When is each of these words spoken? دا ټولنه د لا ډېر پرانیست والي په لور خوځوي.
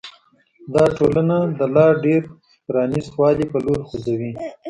دا 0.73 0.83
ټولنه 0.97 1.37
د 1.59 1.61
لا 1.75 1.87
ډېر 2.05 2.21
پرانیست 2.67 3.11
والي 3.19 3.45
په 3.51 3.57
لور 3.65 3.79
خوځوي. 3.87 4.31